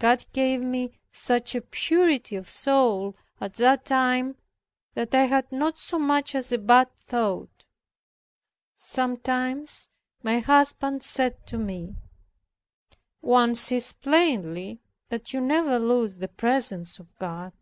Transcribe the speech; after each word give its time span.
God 0.00 0.24
gave 0.32 0.60
me 0.60 0.90
such 1.12 1.54
a 1.54 1.60
purity 1.60 2.34
of 2.34 2.50
soul 2.50 3.14
at 3.40 3.54
that 3.54 3.84
time, 3.84 4.34
that 4.94 5.14
I 5.14 5.26
had 5.26 5.52
not 5.52 5.78
so 5.78 6.00
much 6.00 6.34
as 6.34 6.50
a 6.50 6.58
bad 6.58 6.92
thought. 6.96 7.64
Sometimes 8.74 9.88
my 10.20 10.40
husband 10.40 11.04
said 11.04 11.46
to 11.46 11.58
me, 11.58 11.94
"One 13.20 13.54
sees 13.54 13.92
plainly 13.92 14.80
that 15.10 15.32
you 15.32 15.40
never 15.40 15.78
lose 15.78 16.18
the 16.18 16.26
presence 16.26 16.98
of 16.98 17.16
God." 17.20 17.52